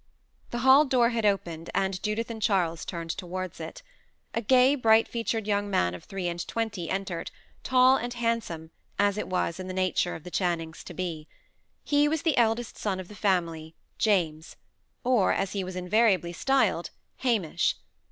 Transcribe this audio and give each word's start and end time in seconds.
The 0.49 0.57
hall 0.65 0.85
door 0.85 1.09
had 1.11 1.27
opened, 1.27 1.69
and 1.75 2.01
Judith 2.01 2.31
and 2.31 2.41
Charles 2.41 2.85
turned 2.85 3.11
towards 3.11 3.59
it. 3.59 3.83
A 4.33 4.41
gay, 4.41 4.73
bright 4.73 5.07
featured 5.07 5.45
young 5.45 5.69
man 5.69 5.93
of 5.93 6.05
three 6.05 6.27
and 6.27 6.47
twenty 6.47 6.89
entered, 6.89 7.29
tall 7.61 7.97
and 7.97 8.11
handsome, 8.11 8.71
as 8.97 9.15
it 9.19 9.27
was 9.27 9.59
in 9.59 9.67
the 9.67 9.75
nature 9.75 10.15
of 10.15 10.23
the 10.23 10.31
Channings 10.31 10.83
to 10.85 10.95
be. 10.95 11.27
He 11.83 12.07
was 12.07 12.23
the 12.23 12.35
eldest 12.35 12.79
son 12.79 12.99
of 12.99 13.09
the 13.09 13.13
family, 13.15 13.75
James; 13.99 14.55
or, 15.03 15.33
as 15.33 15.51
he 15.53 15.63
was 15.63 15.75
invariably 15.75 16.33
styled, 16.33 16.89
Hamish. 17.17 17.75